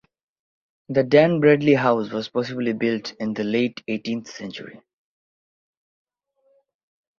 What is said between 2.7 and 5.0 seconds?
built in the late eighteenth century.